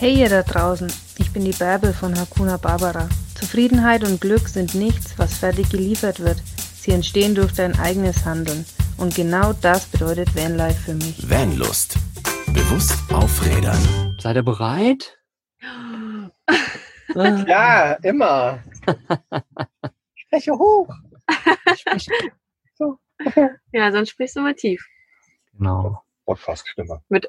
[0.00, 3.06] Hey ihr da draußen, ich bin die Bärbel von Hakuna Barbara.
[3.34, 6.38] Zufriedenheit und Glück sind nichts, was fertig geliefert wird.
[6.74, 8.64] Sie entstehen durch dein eigenes Handeln.
[8.96, 11.28] Und genau das bedeutet Vanlife für mich.
[11.28, 11.98] Vanlust.
[12.46, 14.16] Bewusst aufrädern.
[14.18, 15.18] Seid ihr bereit?
[17.14, 18.64] Ja, immer.
[20.14, 20.88] Spreche hoch.
[22.78, 22.96] So.
[23.72, 24.82] Ja, sonst sprichst du mal tief.
[25.52, 26.02] Genau.
[26.34, 27.00] Podcast-Stimme.
[27.08, 27.26] Mit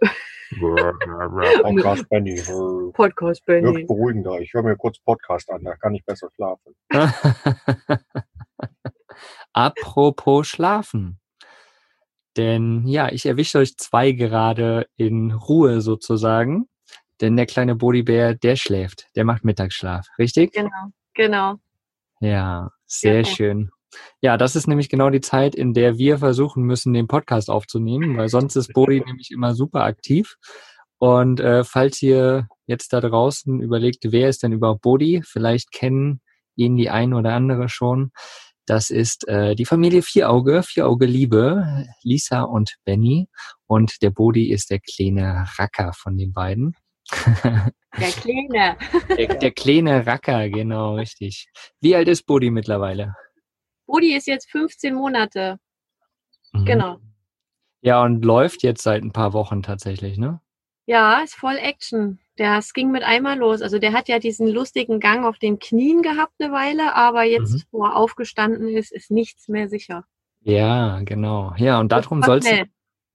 [1.64, 2.36] Podcast Benny.
[2.94, 3.84] Podcast Wirkt Benny.
[3.86, 4.40] beruhigender.
[4.40, 6.76] Ich höre mir kurz Podcast an, da kann ich besser schlafen.
[9.54, 11.20] Apropos Schlafen.
[12.38, 16.70] Denn ja, ich erwische euch zwei gerade in Ruhe sozusagen.
[17.22, 19.08] Denn der kleine Bodybär, der schläft.
[19.16, 20.08] Der macht Mittagsschlaf.
[20.20, 20.54] Richtig?
[20.54, 21.56] Genau, genau.
[22.20, 23.26] Ja, sehr Ja.
[23.26, 23.72] schön.
[24.22, 28.18] Ja, das ist nämlich genau die Zeit, in der wir versuchen müssen, den Podcast aufzunehmen,
[28.18, 30.36] weil sonst ist Bodi nämlich immer super aktiv.
[31.00, 36.22] Und äh, falls ihr jetzt da draußen überlegt, wer ist denn überhaupt Bodi, vielleicht kennen
[36.56, 38.12] ihn die ein oder andere schon.
[38.68, 43.28] Das ist äh, die Familie Vierauge, Vierauge Liebe, Lisa und Benny.
[43.66, 46.76] Und der Bodi ist der kleine Racker von den beiden.
[48.00, 48.78] Der Kleine.
[49.18, 51.48] der, der kleine Racker, genau, richtig.
[51.82, 53.16] Wie alt ist Bodi mittlerweile?
[53.92, 55.60] Rudi ist jetzt 15 Monate.
[56.54, 56.66] Mhm.
[56.66, 56.98] Genau.
[57.82, 60.40] Ja, und läuft jetzt seit ein paar Wochen tatsächlich, ne?
[60.86, 62.20] Ja, ist voll Action.
[62.38, 63.62] Das ging mit einmal los.
[63.62, 67.54] Also der hat ja diesen lustigen Gang auf den Knien gehabt eine Weile, aber jetzt,
[67.54, 67.62] Mhm.
[67.72, 70.06] wo er aufgestanden ist, ist nichts mehr sicher.
[70.42, 71.54] Ja, genau.
[71.58, 72.48] Ja, und darum soll's.
[72.48, 72.66] schnell.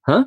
[0.05, 0.23] Hä?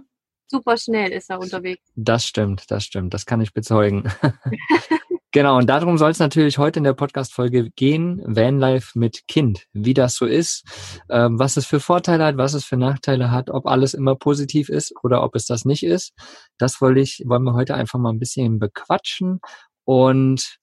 [0.46, 1.82] Super schnell ist er unterwegs.
[1.94, 3.14] Das stimmt, das stimmt.
[3.14, 4.04] Das kann ich bezeugen.
[5.32, 8.22] genau, und darum soll es natürlich heute in der Podcast-Folge gehen.
[8.24, 9.66] Vanlife mit Kind.
[9.72, 10.64] Wie das so ist,
[11.08, 14.68] ähm, was es für Vorteile hat, was es für Nachteile hat, ob alles immer positiv
[14.68, 16.12] ist oder ob es das nicht ist.
[16.58, 19.40] Das wollte ich, wollen wir heute einfach mal ein bisschen bequatschen.
[19.84, 20.58] Und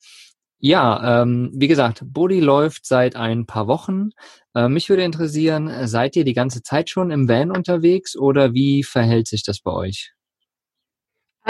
[0.60, 4.10] ja, ähm, wie gesagt, Body läuft seit ein paar Wochen.
[4.56, 8.84] Äh, mich würde interessieren, seid ihr die ganze Zeit schon im Van unterwegs oder wie
[8.84, 10.17] verhält sich das bei euch?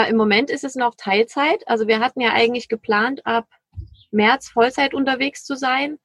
[0.04, 1.66] Im Moment ist es noch Teilzeit.
[1.66, 3.46] Also wir hatten ja eigentlich geplant, ab
[4.10, 5.98] März Vollzeit unterwegs zu sein,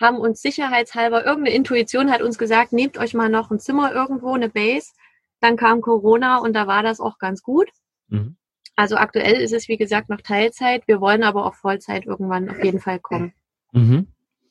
[0.00, 4.34] haben uns sicherheitshalber, irgendeine Intuition hat uns gesagt, nehmt euch mal noch ein Zimmer irgendwo,
[4.34, 4.92] eine Base.
[5.40, 7.70] Dann kam Corona und da war das auch ganz gut.
[8.08, 8.36] Mhm.
[8.74, 10.86] Also aktuell ist es, wie gesagt, noch Teilzeit.
[10.86, 13.32] Wir wollen aber auf Vollzeit irgendwann auf jeden Fall kommen.
[13.72, 14.08] Mhm.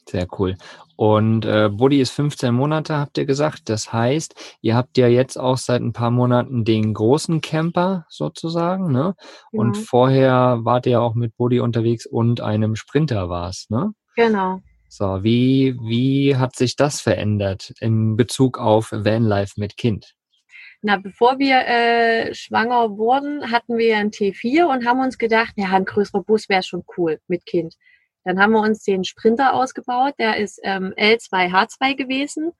[0.07, 0.55] Sehr cool.
[0.95, 3.69] Und äh, Buddy ist 15 Monate, habt ihr gesagt.
[3.69, 8.91] Das heißt, ihr habt ja jetzt auch seit ein paar Monaten den großen Camper sozusagen,
[8.91, 9.15] ne?
[9.51, 9.81] Und Mhm.
[9.81, 13.91] vorher wart ihr auch mit Buddy unterwegs und einem Sprinter war's, ne?
[14.15, 14.61] Genau.
[14.87, 20.13] So, wie, wie hat sich das verändert in Bezug auf Vanlife mit Kind?
[20.81, 25.53] Na, bevor wir äh, schwanger wurden, hatten wir ja ein T4 und haben uns gedacht,
[25.57, 27.75] ja, ein größerer Bus wäre schon cool mit Kind.
[28.25, 32.51] Dann haben wir uns den Sprinter ausgebaut, der ist ähm, L2H2 gewesen,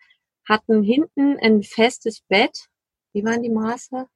[0.48, 2.68] hatten hinten ein festes Bett.
[3.14, 4.08] Wie waren die Maße?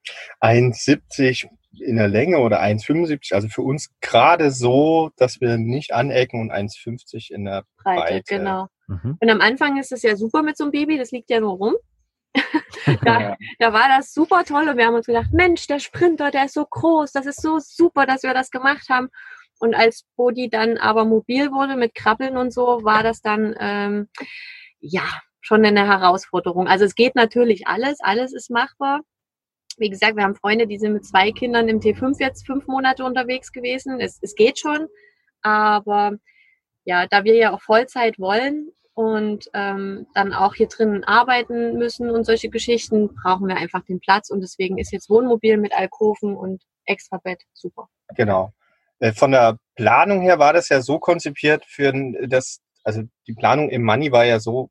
[0.41, 1.47] 1,70
[1.79, 3.33] in der Länge oder 1,75.
[3.33, 8.23] Also für uns gerade so, dass wir nicht anecken und 1,50 in der Breite, Breite.
[8.25, 8.67] genau.
[8.87, 9.17] Mhm.
[9.19, 11.53] Und am Anfang ist es ja super mit so einem Baby, das liegt ja nur
[11.53, 11.75] rum.
[13.03, 16.45] da, da war das super toll und wir haben uns gedacht, Mensch, der Sprinter, der
[16.45, 19.09] ist so groß, das ist so super, dass wir das gemacht haben.
[19.59, 24.09] Und als Bodi dann aber mobil wurde mit Krabbeln und so, war das dann ähm,
[24.79, 25.03] ja
[25.41, 26.67] schon eine Herausforderung.
[26.67, 29.01] Also es geht natürlich alles, alles ist machbar.
[29.77, 33.03] Wie gesagt, wir haben Freunde, die sind mit zwei Kindern im T5 jetzt fünf Monate
[33.03, 33.99] unterwegs gewesen.
[33.99, 34.87] Es, es geht schon,
[35.41, 36.13] aber
[36.83, 42.09] ja, da wir ja auch Vollzeit wollen und ähm, dann auch hier drinnen arbeiten müssen
[42.09, 46.35] und solche Geschichten, brauchen wir einfach den Platz und deswegen ist jetzt Wohnmobil mit Alkoven
[46.35, 47.87] und extra Bett super.
[48.15, 48.51] Genau.
[48.99, 53.33] Äh, Von der Planung her war das ja so konzipiert für ein- das, also die
[53.33, 54.69] Planung im Money war ja so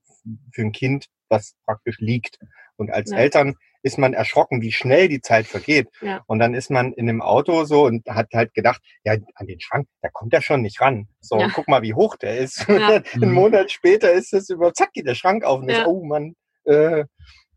[0.53, 2.39] für ein Kind, was praktisch liegt.
[2.77, 3.19] Und als Ja.
[3.19, 5.89] Eltern ist man erschrocken, wie schnell die Zeit vergeht.
[6.01, 6.23] Ja.
[6.27, 9.61] Und dann ist man in dem Auto so und hat halt gedacht, ja, an den
[9.61, 11.09] Schrank, da kommt er schon nicht ran.
[11.21, 11.49] So, Ja.
[11.55, 12.67] guck mal, wie hoch der ist.
[12.69, 13.01] Ja.
[13.25, 15.83] Einen Monat später ist es über, zack, geht der Schrank auf und Ja.
[15.83, 16.35] ist, oh Mann,
[16.65, 17.05] äh,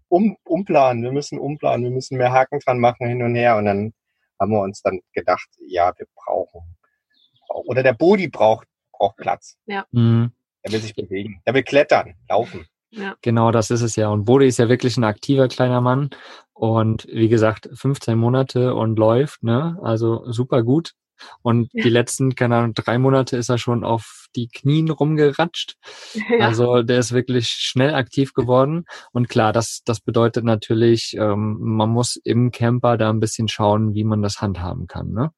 [0.09, 3.57] um, umplanen, wir müssen umplanen, wir müssen mehr Haken dran machen hin und her.
[3.57, 3.93] Und dann
[4.41, 6.75] haben wir uns dann gedacht, ja, wir brauchen,
[7.47, 9.57] oder der Bodi braucht, braucht Platz.
[9.91, 10.31] Mhm.
[10.63, 11.41] Er will sich bewegen.
[11.45, 12.65] Er will klettern, laufen.
[13.21, 14.09] Genau, das ist es ja.
[14.09, 16.09] Und Bode ist ja wirklich ein aktiver kleiner Mann.
[16.53, 19.79] Und wie gesagt, 15 Monate und läuft, ne?
[19.81, 20.93] Also super gut.
[21.41, 21.83] Und ja.
[21.83, 25.77] die letzten, keine Ahnung, drei Monate ist er schon auf die Knien rumgeratscht.
[26.31, 26.47] Ja.
[26.47, 28.85] Also der ist wirklich schnell aktiv geworden.
[29.11, 33.93] Und klar, das, das bedeutet natürlich, ähm, man muss im Camper da ein bisschen schauen,
[33.93, 35.11] wie man das handhaben kann.
[35.11, 35.31] Ne?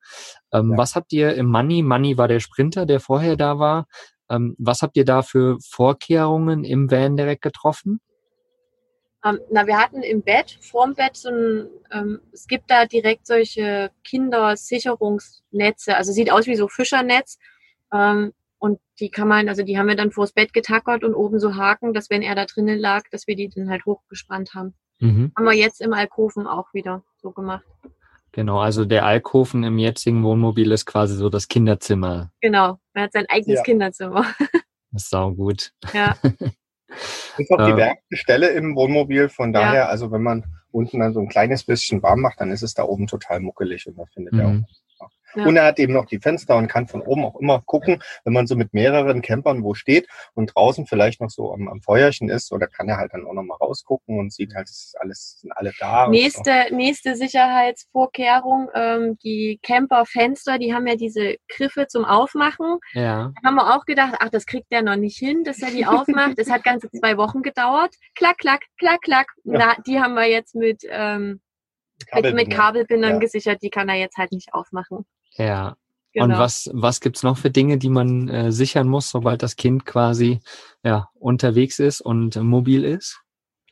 [0.51, 0.77] Ähm, ja.
[0.77, 1.81] Was habt ihr im Money?
[1.81, 3.87] Money war der Sprinter, der vorher da war.
[4.29, 7.99] Ähm, was habt ihr da für Vorkehrungen im Van direkt getroffen?
[9.25, 13.25] Ähm, na, wir hatten im Bett, vorm Bett so ein, ähm, es gibt da direkt
[13.25, 17.37] solche Kindersicherungsnetze, also sieht aus wie so Fischernetz.
[17.93, 21.39] Ähm, und die kann man, also die haben wir dann vors Bett getackert und oben
[21.39, 24.73] so Haken, dass wenn er da drinnen lag, dass wir die dann halt hochgespannt haben.
[24.99, 25.31] Mhm.
[25.37, 27.65] Haben wir jetzt im Alkoven auch wieder so gemacht.
[28.31, 32.31] Genau, also der Alkoven im jetzigen Wohnmobil ist quasi so das Kinderzimmer.
[32.41, 33.63] Genau, er hat sein eigenes ja.
[33.63, 34.25] Kinderzimmer.
[34.39, 34.49] Das
[35.03, 35.71] ist saugut.
[35.93, 36.17] Ja.
[37.37, 37.77] ist auch die äh.
[37.77, 39.85] wärmste Stelle im Wohnmobil, von daher, ja.
[39.87, 42.83] also wenn man unten dann so ein kleines bisschen warm macht, dann ist es da
[42.83, 44.39] oben total muckelig und das findet mhm.
[44.39, 44.92] er auch
[45.35, 45.45] ja.
[45.45, 48.33] Und er hat eben noch die Fenster und kann von oben auch immer gucken, wenn
[48.33, 52.29] man so mit mehreren Campern wo steht und draußen vielleicht noch so am, am Feuerchen
[52.29, 54.97] ist, oder kann er halt dann auch noch mal rausgucken und sieht halt, es ist
[54.99, 56.07] alles, sind alle da.
[56.07, 56.75] Nächste, so.
[56.75, 62.77] nächste Sicherheitsvorkehrung, ähm, die Camperfenster, die haben ja diese Griffe zum Aufmachen.
[62.93, 63.31] Ja.
[63.41, 65.85] Da haben wir auch gedacht, ach, das kriegt der noch nicht hin, dass er die
[65.85, 66.37] aufmacht.
[66.37, 67.95] das hat ganze zwei Wochen gedauert.
[68.15, 69.27] Klack, klack, klack, klack.
[69.43, 69.59] Ja.
[69.59, 71.41] Na, die haben wir jetzt mit, ähm,
[72.13, 73.19] mit, mit Kabelbindern ja.
[73.19, 75.05] gesichert, die kann er jetzt halt nicht aufmachen.
[75.37, 75.75] Ja.
[76.13, 76.25] Genau.
[76.25, 79.85] Und was, was gibt's noch für Dinge, die man äh, sichern muss, sobald das Kind
[79.85, 80.41] quasi
[80.83, 83.19] ja, unterwegs ist und äh, mobil ist?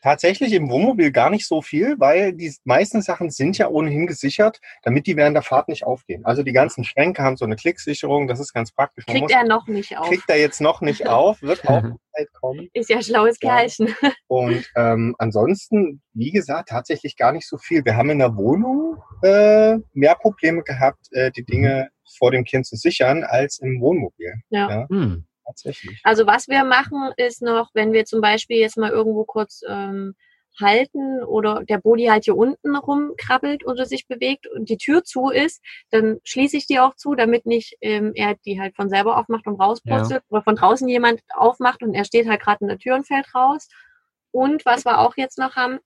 [0.02, 4.60] Tatsächlich im Wohnmobil gar nicht so viel, weil die meisten Sachen sind ja ohnehin gesichert,
[4.84, 6.26] damit die während der Fahrt nicht aufgehen.
[6.26, 9.06] Also die ganzen Schränke haben so eine Klicksicherung, das ist ganz praktisch.
[9.08, 10.08] Man kriegt muss, er noch nicht auf.
[10.08, 11.84] Kriegt er jetzt noch nicht auf, wird auch
[12.16, 12.68] Zeit kommen.
[12.74, 13.96] Ist ja schlaues Kerlchen.
[14.02, 14.12] Ja.
[14.28, 17.86] Und ähm, ansonsten, wie gesagt, tatsächlich gar nicht so viel.
[17.86, 22.66] Wir haben in der Wohnung äh, mehr Probleme gehabt, äh, die Dinge vor dem Kind
[22.66, 24.34] zu sichern, als im Wohnmobil.
[24.50, 24.70] Ja.
[24.70, 24.88] ja.
[24.90, 26.00] Hm tatsächlich.
[26.04, 30.16] Also was wir machen, ist noch, wenn wir zum Beispiel jetzt mal irgendwo kurz ähm,
[30.60, 35.30] halten oder der Body halt hier unten rumkrabbelt oder sich bewegt und die Tür zu
[35.30, 39.18] ist, dann schließe ich die auch zu, damit nicht ähm, er die halt von selber
[39.18, 40.26] aufmacht und rauspurzelt ja.
[40.30, 43.34] oder von draußen jemand aufmacht und er steht halt gerade in der Tür und fällt
[43.34, 43.70] raus.
[44.32, 45.80] Und was wir auch jetzt noch haben,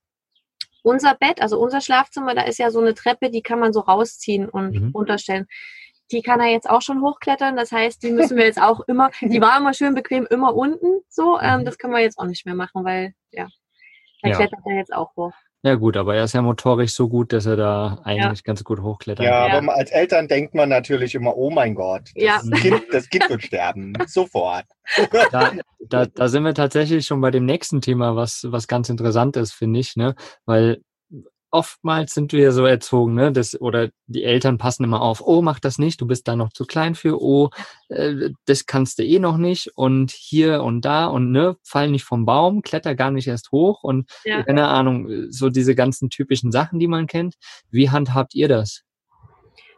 [0.83, 3.79] unser Bett, also unser Schlafzimmer, da ist ja so eine Treppe, die kann man so
[3.79, 4.91] rausziehen und mhm.
[4.93, 5.47] runterstellen
[6.11, 7.55] die kann er jetzt auch schon hochklettern.
[7.55, 11.01] Das heißt, die müssen wir jetzt auch immer, die war immer schön bequem, immer unten
[11.09, 11.39] so.
[11.39, 11.65] Ähm, mhm.
[11.65, 13.47] das können wir jetzt auch nicht mehr machen, weil ja,
[14.21, 14.35] da ja.
[14.35, 15.33] klettert er jetzt auch hoch.
[15.65, 18.43] Ja gut, aber er ist ja motorisch so gut, dass er da eigentlich ja.
[18.43, 19.25] ganz gut hochklettert.
[19.25, 22.39] Ja, ja, aber als Eltern denkt man natürlich immer, oh mein Gott, das, ja.
[22.55, 24.65] kind, das kind wird sterben, sofort.
[25.31, 29.37] Da, da, da sind wir tatsächlich schon bei dem nächsten Thema, was, was ganz interessant
[29.37, 30.13] ist, finde ich, ne?
[30.45, 30.83] Weil
[31.55, 33.31] oftmals sind wir so erzogen, ne?
[33.31, 36.51] Das, oder die Eltern passen immer auf, oh, mach das nicht, du bist da noch
[36.51, 37.49] zu klein für, oh,
[37.87, 42.03] äh, das kannst du eh noch nicht und hier und da und ne, fall nicht
[42.03, 44.43] vom Baum, kletter gar nicht erst hoch und ja.
[44.43, 47.35] keine Ahnung, so diese ganzen typischen Sachen, die man kennt.
[47.71, 48.83] Wie handhabt ihr das?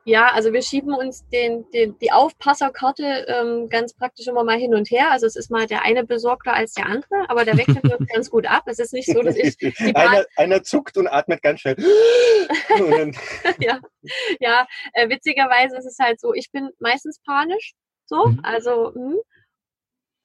[0.08, 4.74] Ja, also wir schieben uns den, den, die Aufpasserkarte ähm, ganz praktisch immer mal hin
[4.74, 5.12] und her.
[5.12, 8.30] Also es ist mal der eine besorgter als der andere, aber der wechselt uns ganz
[8.30, 8.64] gut ab.
[8.68, 9.58] Es ist nicht so, dass ich...
[9.96, 11.76] einer, einer zuckt und atmet ganz schnell.
[13.60, 13.82] ja,
[14.40, 17.74] ja äh, witzigerweise ist es halt so, ich bin meistens panisch.
[18.06, 18.40] So, mhm.
[18.44, 19.18] also mh, hm.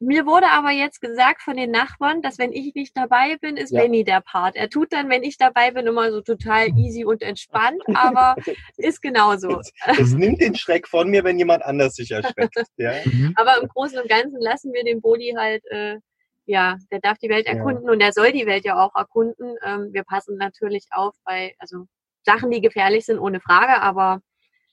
[0.02, 3.70] Mir wurde aber jetzt gesagt von den Nachbarn, dass wenn ich nicht dabei bin, ist
[3.70, 3.82] ja.
[3.82, 4.56] Benny der Part.
[4.56, 8.34] Er tut dann, wenn ich dabei bin, immer so total easy und entspannt, aber
[8.76, 9.60] ist genauso.
[9.86, 12.56] Es, nimmt den Schreck von mir, wenn jemand anders sich erschreckt.
[12.76, 12.92] Ja.
[13.04, 13.32] Mhm.
[13.36, 15.98] Aber im Großen und Ganzen lassen wir den Bodi halt, äh,
[16.46, 17.92] ja, der darf die Welt erkunden ja.
[17.92, 19.56] und der soll die Welt ja auch erkunden.
[19.64, 21.86] Ähm, wir passen natürlich auf bei, also
[22.24, 24.20] Sachen, die gefährlich sind, ohne Frage, aber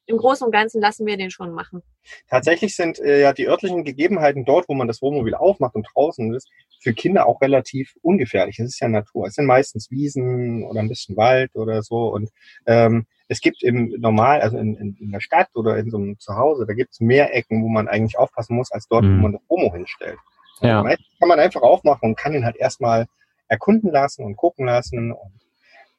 [0.09, 1.83] im Großen und Ganzen lassen wir den schon machen.
[2.29, 6.33] Tatsächlich sind äh, ja die örtlichen Gegebenheiten dort, wo man das Wohnmobil aufmacht und draußen
[6.33, 6.49] ist,
[6.81, 8.57] für Kinder auch relativ ungefährlich.
[8.59, 9.27] Es ist ja Natur.
[9.27, 12.07] Es sind meistens Wiesen oder ein bisschen Wald oder so.
[12.07, 12.29] Und
[12.65, 16.17] ähm, es gibt im Normal, also in, in, in der Stadt oder in so einem
[16.19, 19.17] Zuhause, da gibt es mehr Ecken, wo man eigentlich aufpassen muss, als dort, mhm.
[19.17, 20.17] wo man das Womo hinstellt.
[20.61, 20.81] Ja.
[20.81, 23.05] Also kann man einfach aufmachen und kann ihn halt erstmal
[23.47, 25.33] erkunden lassen und gucken lassen und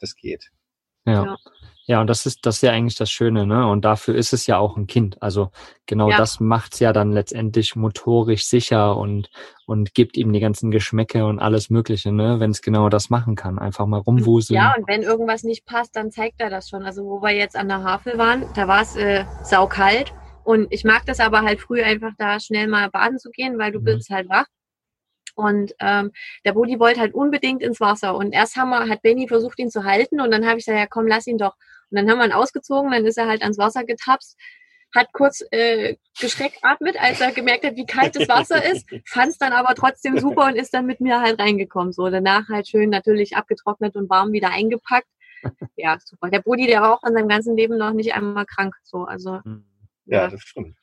[0.00, 0.50] das geht.
[1.06, 1.24] Ja.
[1.24, 1.36] ja.
[1.90, 3.66] Ja, und das ist, das ist ja eigentlich das Schöne, ne?
[3.66, 5.20] Und dafür ist es ja auch ein Kind.
[5.20, 5.50] Also
[5.86, 6.18] genau ja.
[6.18, 9.28] das macht's ja dann letztendlich motorisch sicher und,
[9.66, 12.38] und gibt ihm die ganzen Geschmäcke und alles Mögliche, ne?
[12.38, 13.58] Wenn es genau das machen kann.
[13.58, 14.54] Einfach mal rumwuseln.
[14.54, 16.84] Ja, und wenn irgendwas nicht passt, dann zeigt er das schon.
[16.84, 20.12] Also wo wir jetzt an der Havel waren, da war es äh, saukalt.
[20.44, 23.72] Und ich mag das aber halt früh einfach da schnell mal baden zu gehen, weil
[23.72, 23.84] du mhm.
[23.86, 24.46] bist halt wach.
[25.34, 26.12] Und ähm,
[26.44, 28.14] der Bodi wollte halt unbedingt ins Wasser.
[28.16, 30.20] Und erst haben wir, hat Benny versucht, ihn zu halten.
[30.20, 31.54] Und dann habe ich gesagt, ja komm, lass ihn doch.
[31.90, 34.36] Und dann haben wir ihn ausgezogen, dann ist er halt ans Wasser getapst.
[34.94, 39.38] hat kurz äh, geschreckatmet, als er gemerkt hat, wie kalt das Wasser ist, fand es
[39.38, 41.92] dann aber trotzdem super und ist dann mit mir halt reingekommen.
[41.92, 45.06] So danach halt schön natürlich abgetrocknet und warm wieder eingepackt.
[45.76, 46.28] Ja, super.
[46.30, 48.74] Der Brudi, der war auch in seinem ganzen Leben noch nicht einmal krank.
[48.82, 49.64] So, also Mhm.
[50.06, 50.76] Ja, das stimmt.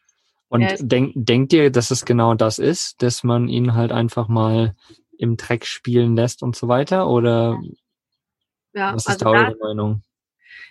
[0.49, 4.27] Und Ja, denk, denkt ihr, dass es genau das ist, dass man ihn halt einfach
[4.27, 4.75] mal
[5.17, 7.09] im Dreck spielen lässt und so weiter?
[7.09, 7.59] Oder
[8.73, 10.03] ja, was ist also da, eure Meinung?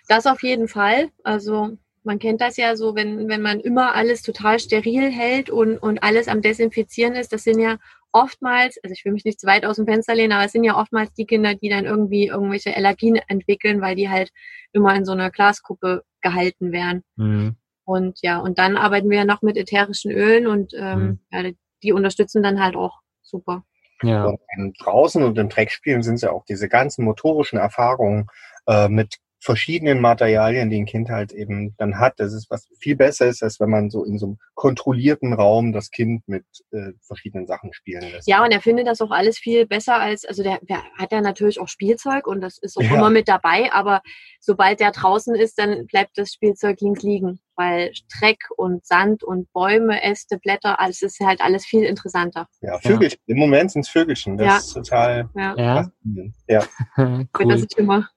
[0.07, 1.09] Das auf jeden Fall.
[1.23, 5.77] Also man kennt das ja so, wenn, wenn man immer alles total steril hält und,
[5.77, 7.33] und alles am Desinfizieren ist.
[7.33, 7.77] Das sind ja
[8.13, 10.63] oftmals, also ich will mich nicht zu weit aus dem Fenster lehnen, aber es sind
[10.63, 14.31] ja oftmals die Kinder, die dann irgendwie irgendwelche Allergien entwickeln, weil die halt
[14.71, 17.03] immer in so einer Glaskuppe gehalten werden.
[17.17, 17.57] Mhm.
[17.87, 21.49] Und ja, und dann arbeiten wir ja noch mit ätherischen Ölen und ähm, ja,
[21.81, 23.63] die unterstützen dann halt auch super.
[24.03, 24.25] Ja.
[24.25, 28.27] Und draußen und im Dreckspielen sind es ja auch diese ganzen motorischen Erfahrungen
[28.67, 32.19] äh, mit verschiedenen Materialien, die ein Kind halt eben dann hat.
[32.19, 35.73] Das ist was viel besser ist, als wenn man so in so einem kontrollierten Raum
[35.73, 38.27] das Kind mit äh, verschiedenen Sachen spielen lässt.
[38.27, 41.21] Ja, und er findet das auch alles viel besser als, also der, der hat ja
[41.21, 42.95] natürlich auch Spielzeug und das ist auch Ja.
[42.95, 44.01] immer mit dabei, aber
[44.39, 49.51] sobald der draußen ist, dann bleibt das Spielzeug links liegen, weil Dreck und Sand und
[49.53, 52.47] Bäume, Äste, Blätter, alles ist halt alles viel interessanter.
[52.61, 53.19] Ja, Vögelchen.
[53.27, 54.37] Im Moment sind es Vögelchen.
[54.37, 54.57] Das Ja.
[54.57, 56.35] ist total Ja, Ja, faszinierend.
[56.47, 56.63] Ja.
[57.39, 57.49] cool.
[57.49, 58.09] das ist immer.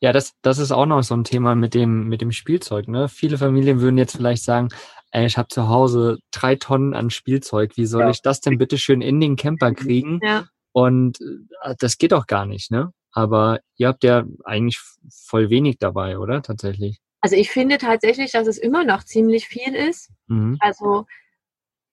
[0.00, 2.88] Ja, das, das ist auch noch so ein Thema mit dem, mit dem Spielzeug.
[2.88, 3.08] Ne?
[3.08, 4.68] Viele Familien würden jetzt vielleicht sagen,
[5.12, 7.76] ey, ich habe zu Hause drei Tonnen an Spielzeug.
[7.76, 8.10] Wie soll Ja.
[8.10, 10.20] ich das denn bitte schön in den Camper kriegen?
[10.22, 11.20] Ja, Und
[11.62, 12.92] äh, das geht auch gar nicht, ne?
[13.12, 14.78] Aber ihr habt ja eigentlich
[15.10, 16.42] voll wenig dabei, oder?
[16.42, 16.98] Tatsächlich.
[17.22, 20.10] also ich finde tatsächlich, dass es immer noch ziemlich viel ist.
[20.26, 20.58] Mhm.
[20.60, 21.06] Also,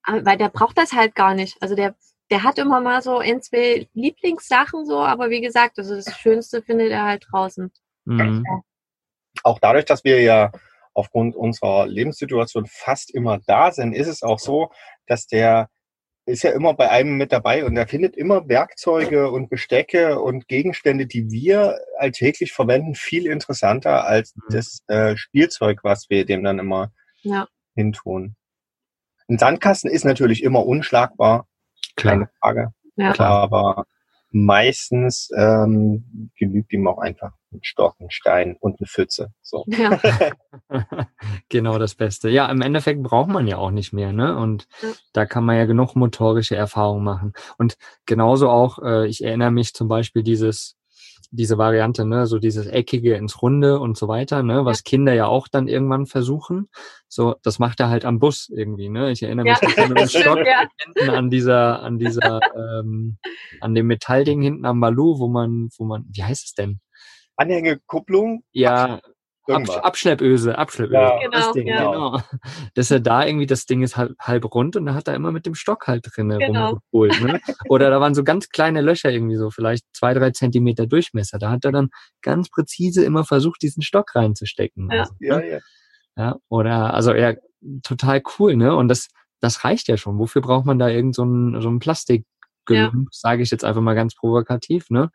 [0.05, 1.55] äh, weil der braucht das halt gar nicht.
[1.61, 1.95] Also der,
[2.31, 6.61] der hat immer mal so ein, zwei Lieblingssachen so, aber wie gesagt, also das Schönste
[6.61, 7.71] findet er halt draußen.
[8.05, 8.45] Mhm.
[9.43, 10.51] Auch dadurch, dass wir ja
[10.93, 14.71] aufgrund unserer Lebenssituation fast immer da sind, ist es auch so,
[15.07, 15.69] dass der
[16.25, 20.47] ist ja immer bei einem mit dabei und er findet immer Werkzeuge und Bestecke und
[20.47, 24.41] Gegenstände, die wir alltäglich verwenden, viel interessanter als Mhm.
[24.49, 27.47] das äh, Spielzeug, was wir dem dann immer Ja.
[27.75, 28.35] hintun.
[29.27, 31.45] Ein Sandkasten ist natürlich immer unschlagbar,
[31.95, 32.31] keine Klar.
[32.41, 32.73] Frage.
[32.95, 33.11] Ja.
[33.13, 33.85] Klar, aber
[34.31, 39.31] meistens ähm, genügt ihm auch einfach ein Stock, ein Stein und eine Pfütze.
[39.41, 39.63] So.
[39.67, 39.99] Ja.
[41.49, 42.29] genau das Beste.
[42.29, 44.35] Ja, im Endeffekt braucht man ja auch nicht mehr, ne?
[44.37, 44.89] Und Ja.
[45.13, 47.33] da kann man ja genug motorische Erfahrungen machen.
[47.57, 50.77] Und genauso auch, äh, ich erinnere mich zum Beispiel dieses,
[51.35, 55.25] diese Variante, ne, so dieses Eckige ins Runde und so weiter, ne, was Kinder ja
[55.25, 56.69] auch dann irgendwann versuchen.
[57.07, 59.11] So, das macht er halt am Bus irgendwie, ne?
[59.11, 60.67] Ich erinnere mich Ja, dass mit dem Stimmt, Stock ja.
[60.77, 62.39] hinten an dieser, an dieser,
[62.79, 63.17] ähm,
[63.61, 66.79] an dem Metallding hinten am Balu, wo man, wo man, wie heißt es denn?
[67.35, 69.01] Anhängekupplung, Ja,
[69.47, 69.77] Irgendwas.
[69.77, 70.95] Abschleppöse, Abschleppöse.
[70.95, 71.19] Ja.
[71.31, 71.91] das Genau, Ding, ja.
[71.91, 72.19] genau.
[72.75, 75.31] Dass er da irgendwie, das Ding ist halb, halb rund und da hat er immer
[75.31, 76.79] mit dem Stock halt drinne Genau.
[76.93, 77.21] rumgeholt.
[77.21, 77.41] Ne?
[77.69, 81.39] Oder da waren so ganz kleine Löcher irgendwie so, vielleicht zwei, drei Zentimeter Durchmesser.
[81.39, 81.89] Da hat er dann
[82.21, 84.89] ganz präzise immer versucht, diesen Stock reinzustecken.
[84.91, 84.99] Ja.
[85.01, 85.49] Also, Ja, ne?
[85.49, 85.59] ja.
[86.15, 86.35] ja.
[86.49, 87.33] Oder, also ja,
[87.83, 88.75] total cool, ne?
[88.75, 89.09] Und das,
[89.41, 90.17] das reicht ja schon.
[90.19, 93.93] Wofür braucht man da irgend so ein, so ein Plastikgelump, sage ich jetzt einfach mal
[93.95, 95.09] ganz provokativ, ne?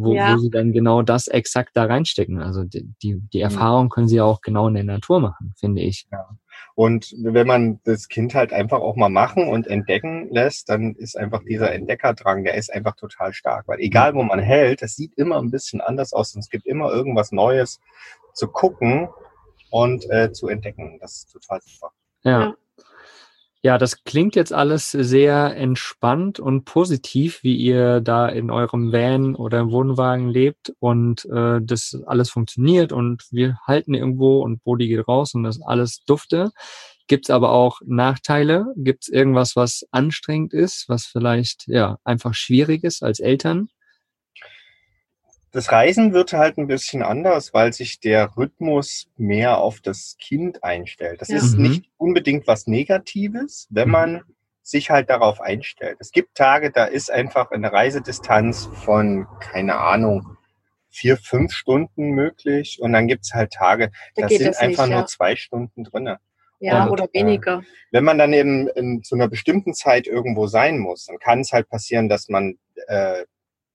[0.00, 0.34] Wo, Ja.
[0.34, 2.40] wo sie dann genau das exakt da reinstecken.
[2.40, 5.82] Also die, die, die Erfahrung können sie ja auch genau in der Natur machen, finde
[5.82, 6.06] ich.
[6.76, 11.18] Und wenn man das Kind halt einfach auch mal machen und entdecken lässt, dann ist
[11.18, 13.66] einfach dieser Entdeckerdrang, der ist einfach total stark.
[13.66, 16.66] Weil egal wo man hält, das sieht immer ein bisschen anders aus und es gibt
[16.66, 17.80] immer irgendwas Neues
[18.34, 19.08] zu gucken
[19.70, 20.98] und äh, zu entdecken.
[21.00, 21.90] Das ist total super.
[22.22, 22.54] Ja.
[23.62, 23.76] Ja.
[23.78, 29.60] Das klingt jetzt alles sehr entspannt und positiv, wie ihr da in eurem Van oder
[29.60, 35.06] im Wohnwagen lebt und äh, das alles funktioniert und wir halten irgendwo und Bodi geht
[35.08, 36.50] raus und das alles dufte.
[37.08, 38.66] Gibt's aber auch Nachteile?
[38.76, 43.68] Gibt's irgendwas, was anstrengend ist, was vielleicht ja einfach schwierig ist als Eltern?
[45.58, 50.62] Das Reisen wird halt ein bisschen anders, weil sich der Rhythmus mehr auf das Kind
[50.62, 51.20] einstellt.
[51.20, 51.38] Das Ja.
[51.38, 51.62] ist Mhm.
[51.62, 53.92] nicht unbedingt was Negatives, wenn Mhm.
[53.92, 54.22] man
[54.62, 55.96] sich halt darauf einstellt.
[55.98, 60.36] Es gibt Tage, da ist einfach eine Reisedistanz von, keine Ahnung,
[60.90, 62.78] vier, fünf Stunden möglich.
[62.80, 65.06] Und dann gibt's halt Tage, Da da sind einfach nicht, nur ja.
[65.06, 66.20] zwei Stunden drinne.
[66.60, 67.64] Ja, Und, oder äh, weniger.
[67.90, 71.50] Wenn man dann eben in, zu einer bestimmten Zeit irgendwo sein muss, dann kann es
[71.52, 73.24] halt passieren, dass man äh,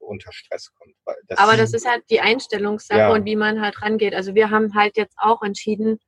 [0.04, 0.96] unter Stress kommt.
[1.28, 3.12] Das Aber das ist halt die Einstellungssache Ja.
[3.14, 4.14] und wie man halt rangeht.
[4.14, 6.00] Also wir haben halt jetzt auch entschieden,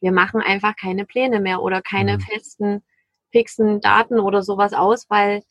[0.00, 2.20] wir machen einfach keine Pläne mehr oder keine Mhm.
[2.20, 2.82] festen,
[3.32, 5.42] fixen Daten oder sowas aus, weil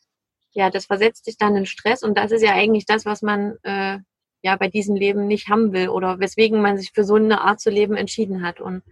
[0.51, 3.57] ja, das versetzt dich dann in Stress und das ist ja eigentlich das, was man
[3.63, 3.97] äh,
[4.43, 7.59] ja bei diesem Leben nicht haben will oder weswegen man sich für so eine Art
[7.59, 8.59] zu leben entschieden hat.
[8.61, 8.83] Und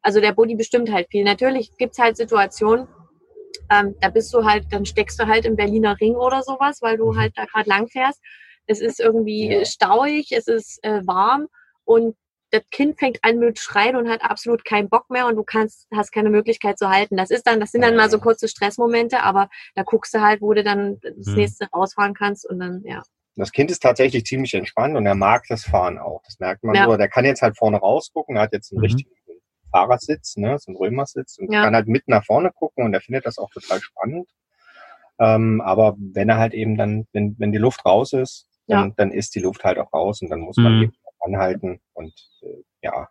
[0.00, 1.24] Also der Body bestimmt halt viel.
[1.24, 2.88] Natürlich gibt's halt Situationen,
[3.70, 6.96] ähm, da bist du halt, dann steckst du halt im Berliner Ring oder sowas, weil
[6.96, 8.20] du halt da gerade lang fährst.
[8.66, 9.64] Es ist irgendwie Ja.
[9.64, 11.48] stauig, es ist äh, warm
[11.84, 12.16] und
[12.50, 15.88] das Kind fängt an mit Schreien und hat absolut keinen Bock mehr und du kannst,
[15.92, 17.16] hast keine Möglichkeit zu halten.
[17.16, 20.40] Das ist dann, das sind dann mal so kurze Stressmomente, aber da guckst du halt,
[20.40, 21.34] wo du dann das Hm.
[21.34, 23.02] nächste rausfahren kannst und dann, ja.
[23.36, 26.22] Das Kind ist tatsächlich ziemlich entspannt und er mag das Fahren auch.
[26.24, 26.84] Das merkt man Ja.
[26.88, 26.96] so.
[26.96, 28.36] Der kann jetzt halt vorne rausgucken.
[28.36, 28.84] Er hat jetzt einen Mhm.
[28.84, 29.10] richtigen
[29.74, 31.64] Fahrersitz, ne, so einen Römersitz und Ja.
[31.64, 34.28] kann halt mit nach vorne gucken und er findet das auch total spannend.
[35.18, 38.48] Ähm, aber wenn er halt eben dann, wenn, wenn die Luft raus ist,
[38.80, 40.82] dann, dann ist die Luft halt auch raus und dann muss man Mhm.
[40.84, 43.08] eben anhalten und äh, ja,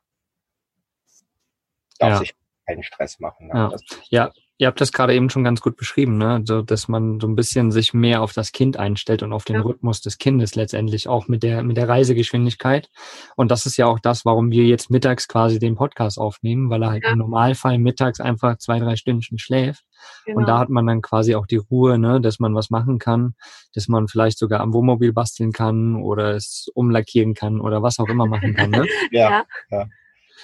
[1.99, 2.17] darf Ja.
[2.19, 2.33] sich
[2.67, 3.47] keinen Stress machen.
[3.47, 3.53] Ne?
[3.55, 3.67] Ja.
[3.69, 4.31] Das, Ja,
[4.63, 6.41] ihr habt das gerade eben schon ganz gut beschrieben, ne?
[6.45, 9.57] So, dass man so ein bisschen sich mehr auf das Kind einstellt und auf den
[9.57, 9.61] Ja.
[9.61, 12.89] Rhythmus des Kindes letztendlich auch mit der, mit der Reisegeschwindigkeit.
[13.35, 16.81] Und das ist ja auch das, warum wir jetzt mittags quasi den Podcast aufnehmen, weil
[16.81, 17.11] er halt Ja.
[17.11, 19.83] im Normalfall mittags einfach zwei, drei Stündchen schläft.
[20.25, 20.39] Genau.
[20.39, 23.35] Und da hat man dann quasi auch die Ruhe, ne, dass man was machen kann,
[23.75, 28.07] dass man vielleicht sogar am Wohnmobil basteln kann oder es umlackieren kann oder was auch
[28.07, 28.85] immer machen kann, ne?
[29.11, 29.43] ja, Ja.
[29.71, 29.85] ja,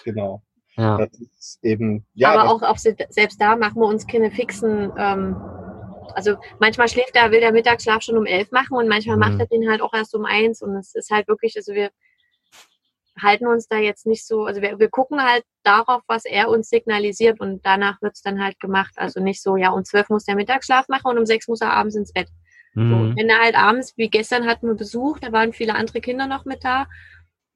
[0.03, 0.43] genau.
[0.79, 0.97] Ja.
[0.97, 4.31] Das ist eben, ja, aber das- auch, auch se- selbst da machen wir uns keine
[4.31, 5.35] fixen, ähm,
[6.15, 9.19] also manchmal schläft er, will der Mittagsschlaf schon um elf machen und manchmal Mhm.
[9.21, 11.89] macht er den halt auch erst um eins und es ist halt wirklich, also wir
[13.21, 16.69] halten uns da jetzt nicht so, also wir, wir gucken halt darauf, was er uns
[16.69, 18.93] signalisiert und danach wird's dann halt gemacht.
[18.95, 21.73] Also nicht so, ja, um zwölf muss der Mittagsschlaf machen und um sechs muss er
[21.73, 22.29] abends ins Bett.
[22.75, 23.15] So, Mhm.
[23.17, 26.45] wenn er halt abends, wie gestern hatten wir Besuch, da waren viele andere Kinder noch
[26.45, 26.87] mit da.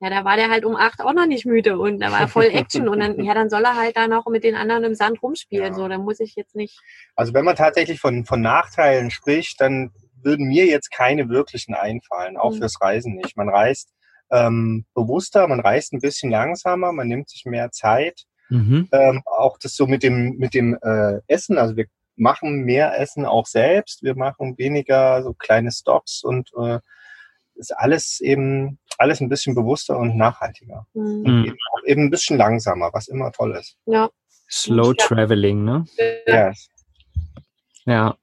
[0.04, 2.50] Ja, da war der halt um acht auch noch nicht müde und da war voll
[2.52, 5.24] Action und dann, ja, dann soll er halt da noch mit den anderen im Sand
[5.24, 5.68] rumspielen.
[5.68, 5.74] Ja.
[5.74, 6.78] So, dann muss ich jetzt nicht.
[7.16, 9.92] Also wenn man tatsächlich von, von Nachteilen spricht, dann
[10.22, 12.58] würden mir jetzt keine wirklichen einfallen, auch Mhm.
[12.58, 13.38] fürs Reisen nicht.
[13.38, 13.94] Man reist
[14.30, 18.24] ähm, bewusster, man reist ein bisschen langsamer, man nimmt sich mehr Zeit.
[18.50, 18.90] Mhm.
[18.92, 21.86] Ähm, auch das so mit dem, mit dem äh, Essen, also wir
[22.18, 26.80] machen mehr Essen auch selbst, wir machen weniger so kleine Stops und äh,
[27.56, 30.86] ist alles eben alles ein bisschen bewusster und nachhaltiger.
[30.94, 31.46] Hm, Mhm.
[31.46, 33.78] Eben, auch eben ein bisschen langsamer, was immer toll ist.
[33.86, 34.10] ja.
[34.52, 35.06] Slow Ja.
[35.08, 35.86] Traveling, ne?
[36.28, 36.50] ja.
[36.50, 36.70] Yes.
[37.86, 38.18] Ja,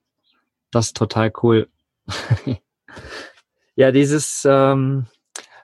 [0.70, 1.68] das ist total cool.
[3.74, 5.06] ja, dieses ähm,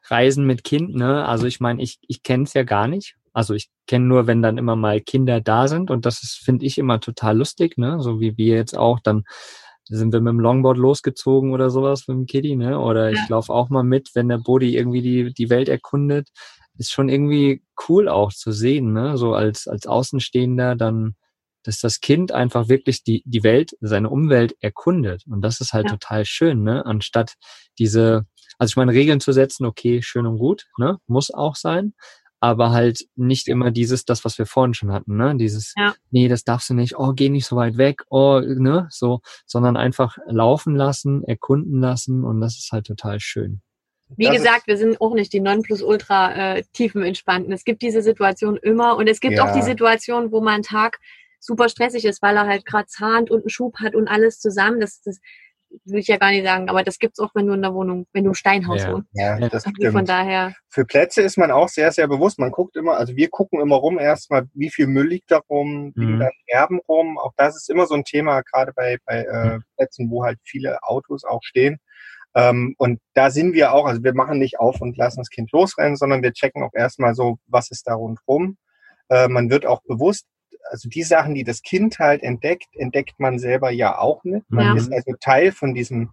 [0.09, 1.25] Reisen mit Kind, ne?
[1.27, 3.15] Also ich meine, ich, ich kenne es ja gar nicht.
[3.33, 6.65] Also ich kenne nur, wenn dann immer mal Kinder da sind und das ist, finde
[6.67, 8.01] ich, immer total lustig, ne?
[8.01, 9.25] So wie wir jetzt auch, dann
[9.89, 12.79] sind wir mit dem Longboard losgezogen oder sowas mit dem Kitty, ne?
[12.79, 16.29] Oder ich laufe auch mal mit, wenn der Bodi irgendwie die, die Welt erkundet.
[16.79, 19.17] Ist schon irgendwie cool auch zu sehen, ne?
[19.17, 21.15] So als, als Außenstehender dann
[21.67, 25.25] dass das Kind einfach wirklich die, die Welt, seine Umwelt erkundet.
[25.27, 25.93] Und das ist halt Ja.
[25.97, 26.87] total schön, ne?
[26.87, 27.35] Anstatt
[27.79, 28.25] diese,
[28.59, 30.99] also ich meine, Regeln zu setzen, okay, schön und gut, ne?
[31.09, 31.95] Muss auch sein.
[32.47, 35.35] Aber halt nicht immer dieses, das, was wir vorhin schon hatten, ne?
[35.37, 35.95] Dieses, Ja.
[36.11, 38.87] nee, das darfst du nicht, oh, geh nicht so weit weg, oh, ne?
[38.91, 43.61] So, sondern einfach laufen lassen, erkunden lassen und das ist halt total schön.
[44.17, 47.53] Wie Das gesagt, wir sind auch nicht die Nonplusultra äh, tiefenentspannten.
[47.53, 49.45] Es gibt diese Situation immer und es gibt Ja.
[49.45, 50.99] auch die Situation, wo mein Tag
[51.41, 54.79] super stressig ist, weil er halt gerade zahnt und einen Schub hat und alles zusammen.
[54.81, 55.19] Das, das
[55.85, 58.07] will ich ja gar nicht sagen, aber das gibt's auch, wenn du in der Wohnung,
[58.13, 58.93] wenn du im Steinhaus Ja.
[58.93, 59.09] wohnst.
[59.13, 62.39] Ja, das Also von daher, Für Plätze ist man auch sehr, sehr bewusst.
[62.39, 65.93] Man guckt immer, also wir gucken immer rum erstmal, wie viel Müll liegt da rum,
[65.97, 66.19] liegen Mhm.
[66.21, 67.19] da Erben rum.
[67.19, 70.83] Auch das ist immer so ein Thema, gerade bei, bei äh, Plätzen, wo halt viele
[70.83, 71.79] Autos auch stehen.
[72.35, 75.51] Ähm, und da sind wir auch, also wir machen nicht auf und lassen das Kind
[75.53, 78.59] losrennen, sondern wir checken auch erstmal so, was ist da rundherum.
[79.09, 80.27] Äh, man wird auch bewusst,
[80.71, 84.45] also die Sachen, die das Kind halt entdeckt, entdeckt man selber ja auch mit.
[84.49, 84.75] Man Ja.
[84.75, 86.11] ist also Teil von diesem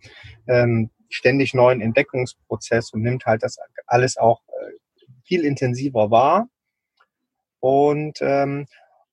[0.47, 4.73] ähm, ständig neuen Entdeckungsprozess und nimmt halt das alles auch äh,
[5.23, 6.47] viel intensiver wahr.
[7.59, 8.65] Und ähm,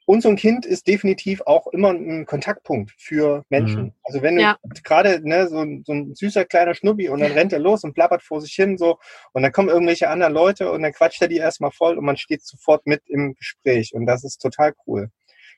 [0.07, 3.85] und so ein Kind ist definitiv auch immer ein Kontaktpunkt für Menschen.
[3.85, 3.93] Mhm.
[4.03, 4.59] Also wenn du Ja.
[4.83, 7.93] gerade ne, so, ein- so ein süßer kleiner Schnubbi und dann rennt er los und
[7.95, 8.99] plappert vor sich hin so
[9.35, 12.17] und dann kommen irgendwelche anderen Leute und dann quatscht er die erstmal voll und man
[12.17, 15.11] steht sofort mit im Gespräch und das ist total cool.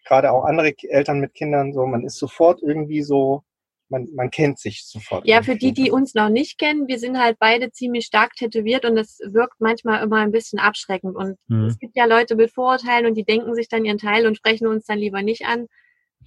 [0.04, 3.42] Gerade auch andere Eltern mit Kindern so, man ist sofort irgendwie so,
[3.88, 5.26] man, man kennt sich sofort.
[5.26, 8.84] ja, für die, die uns noch nicht kennen, wir sind halt beide ziemlich stark tätowiert
[8.84, 11.14] und das wirkt manchmal immer ein bisschen abschreckend.
[11.14, 11.66] Und Mhm.
[11.66, 14.66] es gibt ja Leute mit Vorurteilen und die denken sich dann ihren Teil und sprechen
[14.66, 15.66] uns dann lieber nicht an.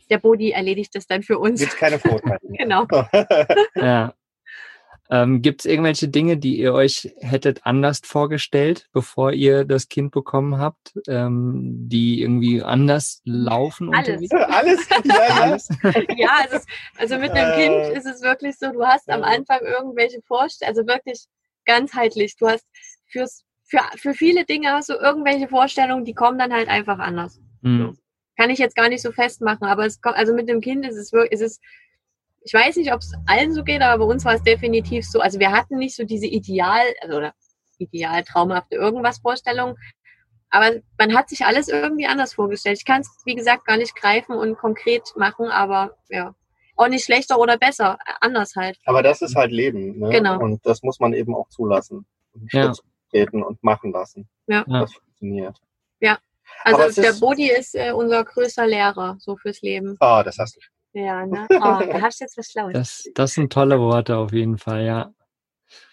[0.09, 1.59] Der Bodi erledigt das dann für uns.
[1.59, 2.39] Gibt's keine Vorteile.
[2.57, 2.85] Genau.
[3.75, 4.13] Ja.
[5.09, 10.11] Ähm, Gibt es irgendwelche Dinge, die ihr euch hättet anders vorgestellt, bevor ihr das Kind
[10.11, 14.31] bekommen habt, ähm, die irgendwie anders laufen Alles.
[14.31, 15.35] Alles, ja, ja.
[15.41, 15.67] Alles?
[16.17, 19.23] Ja, es ist, also mit einem Äh, Kind ist es wirklich so, du hast am.
[19.25, 21.25] Anfang irgendwelche Vorstellungen, also wirklich
[21.65, 22.35] ganzheitlich.
[22.37, 22.65] Du hast
[23.07, 27.39] fürs, für, für viele Dinge hast du irgendwelche Vorstellungen, die kommen dann halt einfach anders.
[27.61, 27.97] Mhm.
[28.37, 30.97] Kann ich jetzt gar nicht so festmachen, aber es kommt, also mit dem Kind ist
[30.97, 31.59] es wirklich, ist es,
[32.45, 35.19] ich weiß nicht, ob es allen so geht, aber bei uns war es definitiv so.
[35.19, 37.33] Also wir hatten nicht so diese Ideal, also oder
[37.79, 39.75] ideal traumhafte irgendwas Vorstellung,
[40.51, 42.77] aber man hat sich alles irgendwie anders vorgestellt.
[42.77, 46.33] Ich kann es, wie gesagt, gar nicht greifen und konkret machen, aber ja,
[46.77, 48.77] auch nicht schlechter oder besser, anders halt.
[48.85, 49.97] Aber das ist halt Leben.
[49.99, 50.09] Ne?
[50.09, 50.39] Genau.
[50.39, 52.05] Und das muss man eben auch zulassen.
[52.33, 52.71] Und Ja.
[53.11, 54.27] Treten und machen lassen.
[54.47, 54.63] Ja.
[54.67, 54.81] Ja.
[54.81, 55.57] Das funktioniert.
[56.63, 59.97] Also Aber es der ist- Bodi ist äh, unser größter Lehrer, so fürs Leben.
[59.99, 60.74] Ah, das hast du schon.
[60.95, 61.45] Ja, ne?
[61.51, 61.59] Oh,
[61.91, 62.73] da hast du jetzt was Schlaues.
[62.73, 65.13] Das, das sind tolle Worte auf jeden Fall, ja.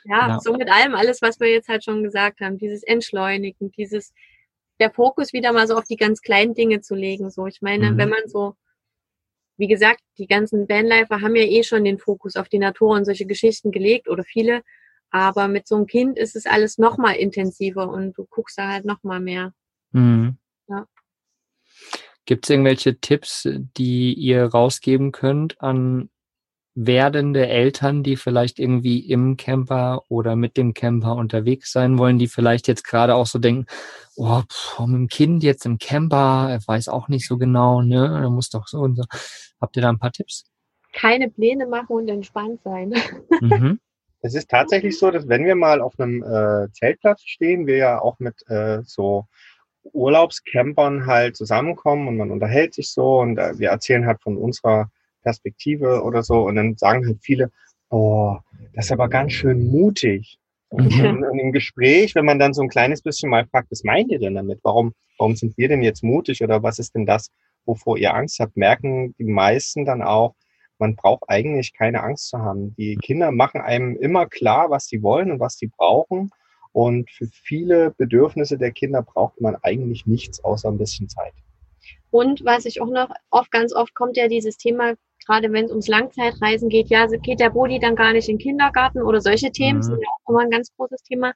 [0.04, 0.40] Ja, Ja.
[0.40, 4.12] so mit allem, alles, was wir jetzt halt schon gesagt haben, dieses Entschleunigen, dieses,
[4.78, 7.30] der Fokus wieder mal so auf die ganz kleinen Dinge zu legen.
[7.30, 7.98] So, ich meine, Mhm.
[7.98, 8.54] wenn man so,
[9.56, 13.04] wie gesagt, die ganzen Vanlifer haben ja eh schon den Fokus auf die Natur und
[13.04, 14.62] solche Geschichten gelegt oder viele,
[15.10, 18.68] aber mit so einem Kind ist es alles noch mal intensiver und du guckst da
[18.70, 19.52] halt noch mal mehr.
[19.90, 20.36] Mhm.
[22.24, 26.08] Gibt es irgendwelche Tipps, die ihr rausgeben könnt an
[26.74, 32.28] werdende Eltern, die vielleicht irgendwie im Camper oder mit dem Camper unterwegs sein wollen, die
[32.28, 33.66] vielleicht jetzt gerade auch so denken,
[34.16, 38.20] oh, pff, mit dem Kind jetzt im Camper, er weiß auch nicht so genau, ne,
[38.22, 39.04] er muss doch so und so.
[39.60, 40.44] Habt ihr da ein paar Tipps?
[40.92, 42.94] Keine Pläne machen und entspannt sein.
[43.40, 43.80] Mhm.
[44.24, 48.00] Es ist tatsächlich so, dass wenn wir mal auf einem äh, Zeltplatz stehen, wir ja
[48.00, 49.26] auch mit äh, so
[49.84, 54.90] Urlaubscampern halt zusammenkommen und man unterhält sich so und äh, wir erzählen halt von unserer
[55.22, 57.50] Perspektive oder so und dann sagen halt viele,
[57.90, 58.36] oh,
[58.74, 60.38] das ist aber ganz schön mutig.
[60.70, 64.10] Und, und im Gespräch, wenn man dann so ein kleines bisschen mal fragt, was meint
[64.10, 64.60] ihr denn damit?
[64.62, 67.30] Warum, warum sind wir denn jetzt mutig oder was ist denn das,
[67.66, 68.56] wovor ihr Angst habt?
[68.56, 70.34] Merken die meisten dann auch,
[70.78, 72.74] man braucht eigentlich keine Angst zu haben.
[72.76, 76.30] Die Kinder machen einem immer klar, was sie wollen und was sie brauchen.
[76.72, 81.34] Und für viele Bedürfnisse der Kinder braucht man eigentlich nichts außer ein bisschen Zeit.
[82.10, 84.94] Und was ich auch noch oft, ganz oft kommt ja dieses Thema,
[85.26, 88.42] gerade wenn es ums Langzeitreisen geht, ja, geht der Bodi dann gar nicht in den
[88.42, 89.82] Kindergarten oder solche Themen Mhm.
[89.82, 91.32] sind ja auch immer ein ganz großes Thema.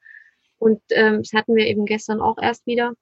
[0.58, 2.94] Und ähm, das hatten wir eben gestern auch erst wieder.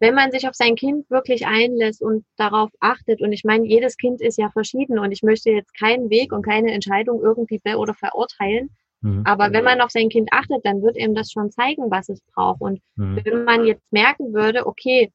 [0.00, 3.96] Wenn man sich auf sein Kind wirklich einlässt und darauf achtet, und ich meine, jedes
[3.96, 7.78] Kind ist ja verschieden und ich möchte jetzt keinen Weg und keine Entscheidung irgendwie be-
[7.78, 8.70] oder verurteilen,
[9.04, 9.22] Mhm.
[9.26, 12.20] aber wenn man auf sein Kind achtet, dann wird ihm das schon zeigen, was es
[12.34, 12.60] braucht.
[12.62, 13.20] Und Mhm.
[13.22, 15.12] wenn man jetzt merken würde, okay,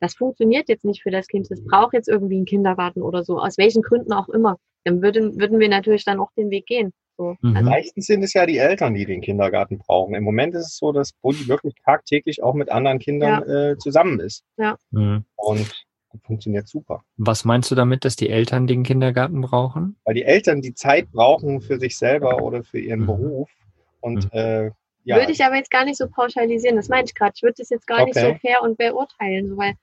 [0.00, 3.38] das funktioniert jetzt nicht für das Kind, es braucht jetzt irgendwie einen Kindergarten oder so,
[3.38, 6.92] aus welchen Gründen auch immer, dann würden, würden wir natürlich dann auch den Weg gehen.
[7.16, 7.36] So.
[7.42, 7.56] Mhm.
[7.56, 10.14] Also, Meistens sind es ja die Eltern, die den Kindergarten brauchen.
[10.14, 14.18] Im Moment ist es so, dass Bulli wirklich tagtäglich auch mit anderen Kindern äh, zusammen
[14.18, 14.42] ist.
[14.90, 15.24] Mhm.
[15.36, 15.84] Und
[16.24, 17.04] funktioniert super.
[17.16, 19.96] Was meinst du damit, dass die Eltern den Kindergarten brauchen?
[20.04, 23.06] Weil die Eltern die Zeit brauchen für sich selber oder für ihren Mhm.
[23.06, 23.50] Beruf.
[24.00, 24.30] Und Mhm.
[24.32, 24.70] äh,
[25.04, 27.32] ja, Würde ich aber jetzt gar nicht so pauschalisieren, das meine ich gerade.
[27.34, 28.38] Ich würde das jetzt gar nicht so Okay.
[28.40, 29.74] fair und beurteilen, so, weil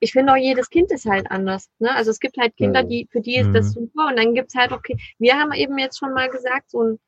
[0.00, 1.70] ich finde auch jedes Kind ist halt anders.
[1.78, 1.94] Ne?
[1.94, 3.88] Also es gibt halt Kinder, die, für die ist das Mhm.
[3.88, 6.98] super und dann gibt's halt, okay, wir haben eben jetzt schon mal gesagt, so ein,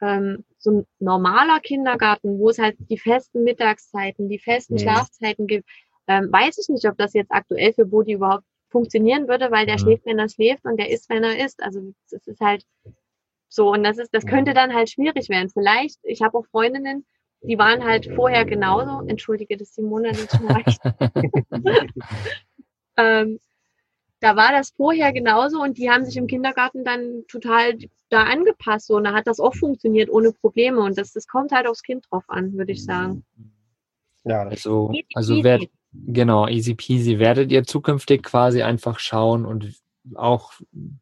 [0.00, 4.78] ähm, so ein normaler Kindergarten, wo es halt die festen Mittagszeiten, die festen Mhm.
[4.78, 5.68] Schlafzeiten gibt,
[6.06, 9.76] ähm, weiß ich nicht, ob das jetzt aktuell für Bodi überhaupt funktionieren würde, weil der
[9.76, 9.80] Mhm.
[9.80, 11.62] schläft, wenn er schläft und der isst, wenn er isst.
[11.62, 12.64] Also das ist halt
[13.48, 15.48] so und das ist, das könnte dann halt schwierig werden.
[15.48, 17.06] Vielleicht, ich habe auch Freundinnen,
[17.42, 20.80] die waren halt vorher genauso, entschuldige, dass Simone nicht schnarcht.
[22.96, 23.38] ähm,
[24.20, 28.86] da war das vorher genauso und die haben sich im Kindergarten dann total da angepasst
[28.86, 31.82] so, und da hat das auch funktioniert ohne Probleme und das, das kommt halt aufs
[31.82, 33.24] Kind drauf an, würde ich sagen.
[34.24, 35.70] ja, Also, also peasy.
[36.06, 37.18] Genau, easy peasy.
[37.18, 39.74] Werdet ihr zukünftig quasi einfach schauen und
[40.14, 40.52] auch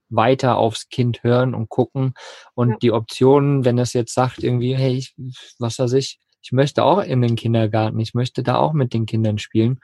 [0.09, 2.15] weiter aufs Kind hören und gucken
[2.55, 2.77] und Ja.
[2.81, 5.15] die Optionen, wenn das jetzt sagt irgendwie, hey, ich,
[5.59, 9.07] was weiß ich, ich möchte auch in den Kindergarten, ich möchte da auch mit den
[9.07, 9.81] Kindern spielen,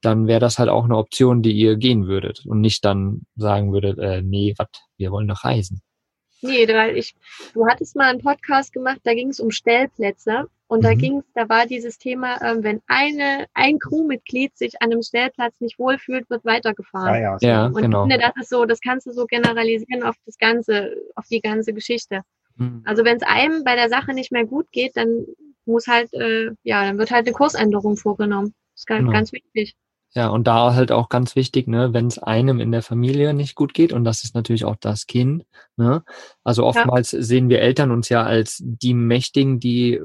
[0.00, 3.72] dann wäre das halt auch eine Option, die ihr gehen würdet und nicht dann sagen
[3.72, 5.80] würdet, äh, nee, was, wir wollen doch reisen.
[6.44, 7.14] Nee, weil ich,
[7.54, 10.98] du hattest mal einen Podcast gemacht, da ging es um Stellplätze und da Mhm.
[10.98, 15.78] ging da war dieses Thema, ähm, wenn eine, ein Crewmitglied sich an einem Stellplatz nicht
[15.78, 17.14] wohlfühlt, wird weitergefahren.
[17.14, 17.46] ja, ja, so.
[17.46, 18.04] Ja, Und genau.
[18.06, 21.40] ich finde, das ist so, das kannst du so generalisieren auf das ganze, auf die
[21.40, 22.22] ganze Geschichte.
[22.56, 22.82] Mhm.
[22.84, 25.26] Also wenn es einem bei der Sache nicht mehr gut geht, dann
[25.66, 28.54] muss halt, äh, ja, dann wird halt eine Kursänderung vorgenommen.
[28.74, 29.12] Das ist ganz, Genau.
[29.12, 29.74] ganz wichtig.
[30.16, 33.56] Ja, und da halt auch ganz wichtig, ne, wenn es einem in der Familie nicht
[33.56, 35.44] gut geht, und das ist natürlich auch das Kind,
[35.76, 36.04] ne?
[36.44, 40.00] Also oftmals sehen wir Eltern uns ja als die Mächtigen, die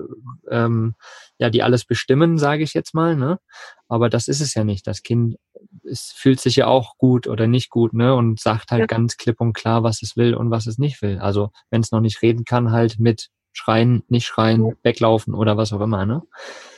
[0.50, 0.96] ähm,
[1.38, 3.40] ja, die alles bestimmen, sage ich jetzt mal, ne?
[3.88, 4.88] Aber das ist es ja nicht.
[4.88, 5.38] Das Kind
[5.84, 8.16] es fühlt sich ja auch gut oder nicht gut, ne?
[8.16, 8.88] Und sagt halt Ja.
[8.88, 11.20] ganz klipp und klar, was es will und was es nicht will.
[11.20, 14.74] Also wenn es noch nicht reden kann, halt mit schreien, nicht schreien, Ja.
[14.82, 16.24] weglaufen oder was auch immer, ne?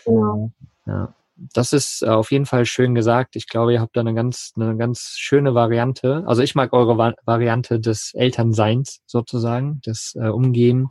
[0.05, 0.51] Genau.
[0.85, 1.13] Ja.
[1.53, 3.35] Das ist auf jeden Fall schön gesagt.
[3.35, 6.23] Ich glaube, ihr habt da eine ganz, eine ganz schöne Variante.
[6.27, 10.89] Also ich mag eure Va Variante des Elternseins sozusagen, des äh, Umgehen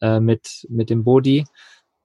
[0.00, 1.44] äh, mit, mit dem Body.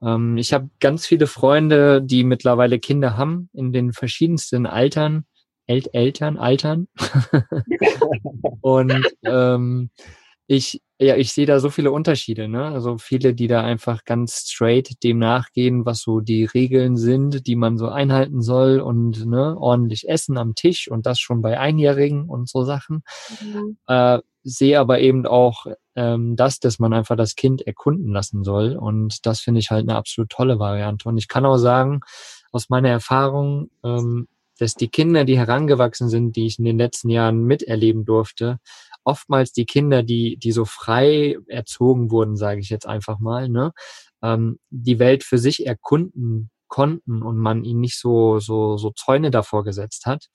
[0.02, 5.26] Ähm, ich habe ganz viele Freunde, die mittlerweile Kinder haben in den verschiedensten Altern.
[5.68, 6.88] El Eltern, Altern.
[8.62, 9.90] und ähm,
[10.48, 12.66] ich, ja, ich sehe da so viele Unterschiede, ne?
[12.66, 17.56] Also viele, die da einfach ganz straight dem nachgehen, was so die Regeln sind, die
[17.56, 22.28] man so einhalten soll und ne, ordentlich essen am Tisch und das schon bei Einjährigen
[22.28, 23.04] und so Sachen.
[23.42, 23.78] Mhm.
[23.88, 28.76] Äh, sehe aber eben auch ähm, das, dass man einfach das Kind erkunden lassen soll.
[28.76, 31.08] Und das finde ich halt eine absolut tolle Variante.
[31.08, 32.02] Und ich kann auch sagen,
[32.52, 34.28] aus meiner Erfahrung, ähm,
[34.60, 38.60] dass die Kinder, die herangewachsen sind, die ich in den letzten Jahren miterleben durfte,
[39.04, 43.72] oftmals die Kinder, die, die so frei erzogen wurden, sage ich jetzt einfach mal, ne,
[44.24, 49.32] ähm, die Welt für sich erkunden konnten und man ihnen nicht so, so, so Zäune
[49.32, 50.28] davor gesetzt hat,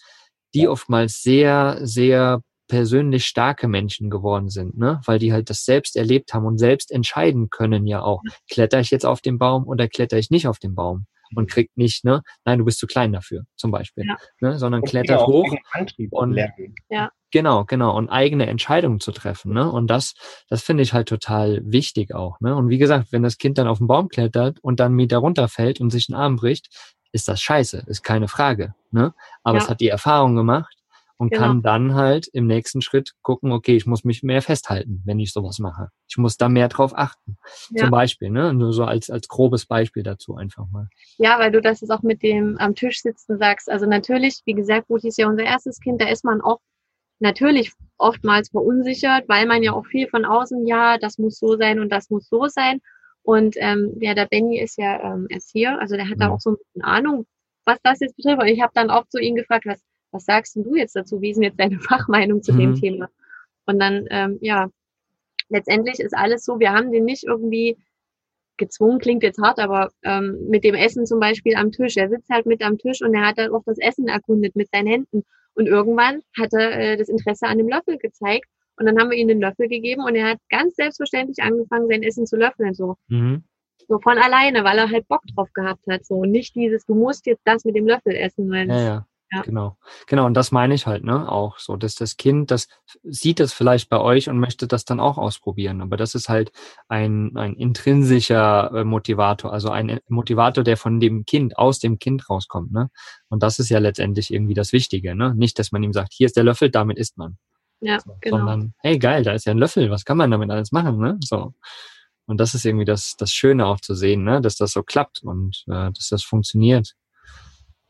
[0.54, 5.00] die oftmals sehr, sehr persönlich starke Menschen geworden sind, ne?
[5.06, 8.90] weil die halt das selbst erlebt haben und selbst entscheiden können ja auch, kletter ich
[8.90, 12.22] jetzt auf den Baum oder kletter ich nicht auf den Baum und kriegt nicht, ne,
[12.44, 14.16] nein, du bist zu klein dafür, zum Beispiel, ja.
[14.40, 15.54] ne, sondern und klettert hoch
[16.10, 16.74] und lernen.
[16.88, 17.10] ja.
[17.30, 20.14] genau, genau und eigene Entscheidungen zu treffen, ne, und das,
[20.48, 23.68] das finde ich halt total wichtig auch, ne, und wie gesagt, wenn das Kind dann
[23.68, 26.68] auf den Baum klettert und dann Meter runterfällt und sich einen Arm bricht,
[27.12, 29.64] ist das scheiße, ist keine Frage, ne, aber ja.
[29.64, 30.76] es hat die Erfahrung gemacht
[31.18, 31.42] und genau.
[31.42, 35.32] kann dann halt im nächsten Schritt gucken, okay, ich muss mich mehr festhalten, wenn ich
[35.32, 35.88] sowas mache.
[36.08, 37.36] Ich muss da mehr drauf achten.
[37.70, 37.84] Ja.
[37.84, 38.52] Zum Beispiel, ne?
[38.52, 40.88] Nur so als, als grobes Beispiel dazu einfach mal.
[41.16, 43.70] Ja, weil du das jetzt auch mit dem am Tisch sitzen sagst.
[43.70, 46.60] Also natürlich, wie gesagt, Ruth ist ja unser erstes Kind, da ist man auch
[47.18, 51.80] natürlich oftmals verunsichert, weil man ja auch viel von außen, ja, das muss so sein
[51.80, 52.80] und das muss so sein.
[53.22, 56.28] Und ähm, ja, der Benny ist ja ähm, Erzieher, also der hat ja.
[56.28, 57.26] da auch so eine Ahnung,
[57.64, 58.40] was das jetzt betrifft.
[58.40, 61.20] Und ich habe dann auch zu ihm gefragt, was was sagst du jetzt dazu?
[61.20, 62.58] Wie ist denn jetzt deine Fachmeinung zu mhm.
[62.58, 63.08] dem Thema?
[63.66, 64.68] Und dann, ähm, ja,
[65.48, 67.76] letztendlich ist alles so, wir haben den nicht irgendwie
[68.56, 71.96] gezwungen, klingt jetzt hart, aber ähm, mit dem Essen zum Beispiel am Tisch.
[71.96, 74.70] Er sitzt halt mit am Tisch und er hat dann auch das Essen erkundet mit
[74.70, 75.24] seinen Händen.
[75.54, 78.46] Und irgendwann hat er äh, das Interesse an dem Löffel gezeigt.
[78.78, 82.02] Und dann haben wir ihm den Löffel gegeben und er hat ganz selbstverständlich angefangen, sein
[82.02, 82.74] Essen zu löffeln.
[82.74, 82.96] So.
[83.08, 83.42] Mhm.
[83.88, 86.04] So von alleine, weil er halt Bock drauf gehabt hat.
[86.04, 86.16] So.
[86.16, 89.06] Und nicht dieses, du musst jetzt das mit dem Löffel essen, weil ja, ja.
[89.32, 89.42] Ja.
[89.42, 89.76] Genau.
[90.06, 90.24] Genau.
[90.26, 91.30] Und das meine ich halt, ne?
[91.30, 92.68] Auch so, dass das Kind, das
[93.02, 95.80] sieht das vielleicht bei euch und möchte das dann auch ausprobieren.
[95.82, 96.52] Aber das ist halt
[96.88, 102.30] ein, ein intrinsischer äh, Motivator, also ein Motivator, der von dem Kind, aus dem Kind
[102.30, 102.88] rauskommt, ne?
[103.28, 105.34] Und das ist ja letztendlich irgendwie das Wichtige, ne?
[105.34, 107.36] Nicht, dass man ihm sagt, hier ist der Löffel, damit isst man.
[107.80, 108.38] Ja, so, genau.
[108.38, 111.18] Sondern, hey, geil, da ist ja ein Löffel, was kann man damit alles machen, ne?
[111.20, 111.52] So.
[112.26, 114.40] Und das ist irgendwie das, das Schöne auch zu sehen, ne?
[114.40, 116.94] Dass das so klappt und äh, dass das funktioniert.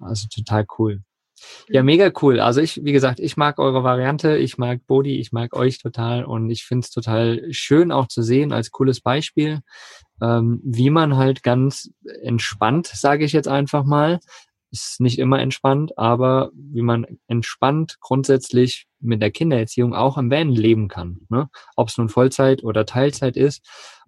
[0.01, 1.03] Also total cool.
[1.69, 2.41] Ja, mega cool.
[2.41, 6.25] Also ich, wie gesagt, ich mag eure Variante, ich mag Bodi, ich mag euch total
[6.25, 9.61] und ich finde es total schön auch zu sehen als cooles Beispiel,
[10.23, 11.91] ähm, wie man halt ganz
[12.23, 14.21] entspannt, sage ich jetzt einfach mal,
[14.73, 20.51] ist nicht immer entspannt, aber wie man entspannt grundsätzlich mit der Kindererziehung auch im Van
[20.51, 21.21] leben kann.
[21.29, 21.49] Ne?
[21.77, 23.65] Ob es nun Vollzeit oder Teilzeit ist.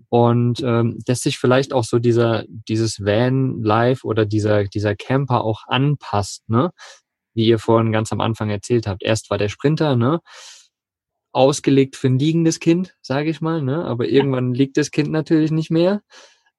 [0.08, 5.62] Und ähm, dass sich vielleicht auch so dieser, dieses Van-Life oder dieser, dieser Camper auch
[5.66, 6.70] anpasst, ne?
[7.38, 9.05] Wie ihr vorhin ganz am Anfang erzählt habt.
[9.05, 10.20] Erst war der Sprinter, ne?
[11.33, 13.85] Ausgelegt für ein liegendes Kind, sage ich mal, ne?
[13.85, 16.03] Aber irgendwann liegt das Kind natürlich nicht mehr.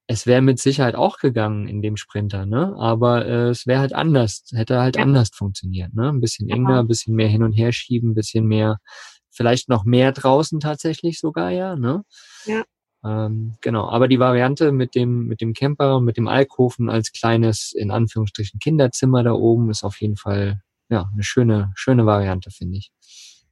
[0.07, 2.75] Es wäre mit Sicherheit auch gegangen in dem Sprinter, ne?
[2.79, 5.03] Aber äh, es wäre halt anders, hätte halt ja.
[5.03, 6.07] anders funktioniert, ne?
[6.07, 8.77] Ein bisschen enger, ein bisschen mehr hin und her schieben, ein bisschen mehr,
[9.29, 12.05] vielleicht noch mehr draußen tatsächlich sogar, ja, ne?
[12.45, 12.63] Ja.
[13.03, 17.73] Ähm, genau, aber die Variante mit dem, mit dem Camper, mit dem Alkoven als kleines,
[17.73, 22.77] in Anführungsstrichen, Kinderzimmer da oben ist auf jeden Fall ja, eine schöne, schöne Variante, finde
[22.77, 22.91] ich.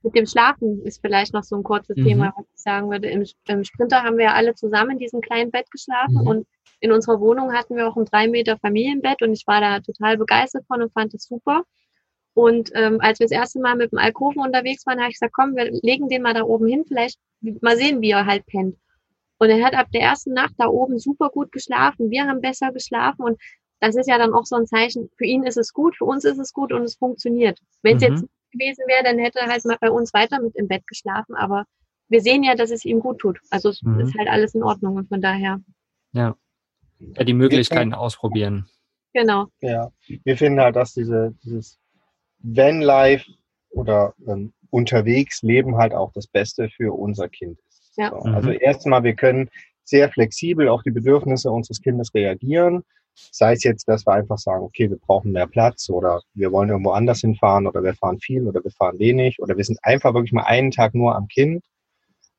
[0.04, 2.06] Mit dem Schlafen ist vielleicht noch so ein kurzes mhm.
[2.06, 3.10] Thema, was ich sagen würde.
[3.10, 6.28] Im, Im, Sprinter haben wir alle zusammen in diesem kleinen Bett geschlafen mhm.
[6.28, 6.48] und
[6.80, 10.18] in unserer Wohnung hatten wir auch ein drei Meter Familienbett und ich war da total
[10.18, 11.64] begeistert von und fand das super.
[12.34, 15.34] Und ähm, als wir das erste Mal mit dem Alkoven unterwegs waren, habe ich gesagt,
[15.34, 17.18] komm, wir legen den mal da oben hin, vielleicht
[17.62, 18.78] mal sehen, wie er halt pennt.
[19.40, 22.12] Und er hat ab der ersten Nacht da oben super gut geschlafen.
[22.12, 23.42] Wir haben besser geschlafen und
[23.80, 26.24] das ist ja dann auch so ein Zeichen, für ihn ist es gut, für uns
[26.26, 27.60] ist es gut und es funktioniert.
[27.84, 28.10] Wenn es mhm.
[28.10, 30.86] jetzt nicht gewesen wäre, dann hätte er halt mal bei uns weiter mit im Bett
[30.88, 31.66] geschlafen, aber
[32.10, 33.40] wir sehen ja, dass es ihm gut tut.
[33.50, 34.00] Also es mhm.
[34.00, 35.60] ist halt alles in Ordnung und von daher.
[36.14, 36.36] Ja.
[37.00, 38.68] ja die Möglichkeiten ausprobieren.
[39.14, 39.48] Genau.
[39.62, 39.92] Ja.
[40.24, 41.80] Wir finden halt, dass diese, dieses
[42.40, 43.30] Van-Life
[43.70, 47.94] oder ähm, unterwegs leben halt auch das Beste für unser Kind ist.
[47.98, 48.10] Ja.
[48.10, 48.18] So.
[48.30, 48.58] Also mhm.
[48.62, 49.50] erstmal, wir können
[49.84, 52.84] sehr flexibel auf die Bedürfnisse unseres Kindes reagieren.
[53.32, 56.70] Sei es jetzt, dass wir einfach sagen, okay, wir brauchen mehr Platz oder wir wollen
[56.70, 60.14] irgendwo anders hinfahren oder wir fahren viel oder wir fahren wenig oder wir sind einfach
[60.14, 61.64] wirklich mal einen Tag nur am Kind.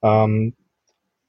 [0.02, 0.54] Ähm,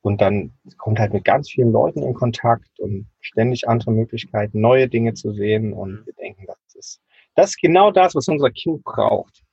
[0.01, 4.87] und dann kommt halt mit ganz vielen Leuten in Kontakt und ständig andere Möglichkeiten, neue
[4.87, 5.73] Dinge zu sehen.
[5.73, 7.01] Und wir denken, das ist,
[7.35, 9.43] das ist genau das, was unser Kind braucht.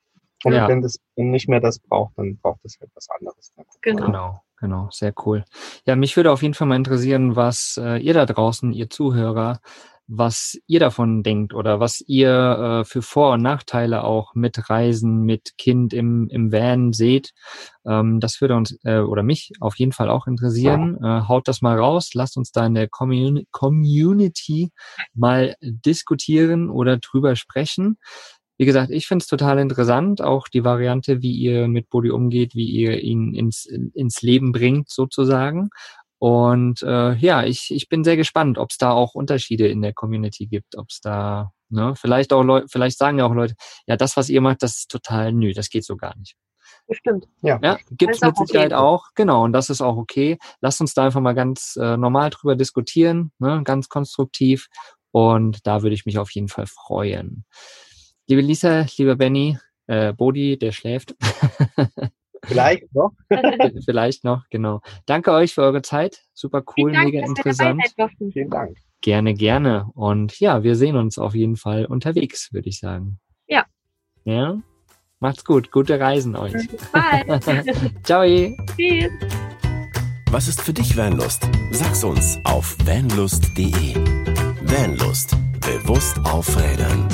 [0.47, 0.69] Und ja.
[0.69, 3.53] wenn das nicht mehr das braucht, dann braucht es etwas anderes.
[3.83, 4.07] Genau.
[4.07, 4.41] genau.
[4.59, 5.45] Genau, sehr cool.
[5.87, 9.61] Ja, mich würde auf jeden Fall mal interessieren, was äh, ihr da draußen, ihr Zuhörer,
[10.07, 15.25] was ihr davon denkt oder was ihr äh, für Vor- und Nachteile auch mit Reisen,
[15.25, 17.33] mit Kind im, im Van seht.
[17.85, 20.97] Ähm, das würde uns äh, oder mich auf jeden Fall auch interessieren.
[21.03, 24.71] Äh, haut das mal raus, lasst uns da in der Commun Community
[25.13, 27.99] mal diskutieren oder drüber sprechen.
[28.59, 32.55] Wie gesagt, ich finde es total interessant, auch die Variante, wie ihr mit Body umgeht,
[32.55, 35.69] wie ihr ihn ins, ins Leben bringt, sozusagen.
[36.19, 39.93] Und äh, ja, ich, ich bin sehr gespannt, ob es da auch Unterschiede in der
[39.93, 43.55] Community gibt, ob es da, ne, vielleicht auch Leute, vielleicht sagen ja auch Leute,
[43.87, 46.35] ja, das, was ihr macht, das ist total nö, das geht so gar nicht.
[46.87, 47.27] Bestimmt.
[47.43, 48.81] Ja, ja gibt es mit Sicherheit okay.
[48.81, 50.39] auch, genau, und das ist auch okay.
[50.61, 54.69] Lasst uns da einfach mal ganz äh, normal drüber diskutieren, ne, ganz konstruktiv.
[55.11, 57.45] Und da würde ich mich auf jeden Fall freuen.
[58.29, 61.15] Liebe Lisa, lieber Benny, äh, Bodi, der schläft.
[62.45, 63.13] Vielleicht noch.
[63.85, 64.81] Vielleicht noch, genau.
[65.07, 66.23] Danke euch für eure Zeit.
[66.33, 67.83] Super cool, Dank, mega interessant.
[68.33, 68.77] Vielen Dank.
[69.01, 69.89] Gerne, gerne.
[69.95, 73.21] Und ja, wir sehen uns auf jeden Fall unterwegs, würde ich sagen.
[73.47, 73.65] Ja.
[74.25, 74.61] Ja.
[75.21, 75.71] Macht's gut.
[75.71, 76.55] Gute Reisen euch.
[76.93, 77.41] Bye.
[78.03, 78.25] Ciao.
[78.77, 79.11] Tschüss.
[80.31, 81.49] Was ist für dich Vanlust?
[81.71, 83.95] Sag's uns auf vanlust.de.
[84.63, 85.37] Vanlust.
[85.61, 87.09] Bewusst aufrädern.